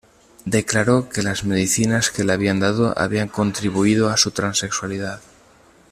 Declaró 0.45 1.09
que 1.09 1.21
las 1.21 1.43
medicinas 1.43 2.09
que 2.09 2.23
le 2.23 2.33
habían 2.33 2.59
dado 2.59 2.97
habían 2.97 3.27
contribuido 3.29 4.09
a 4.09 4.17
su 4.17 4.31
transexualidad. 4.31 5.21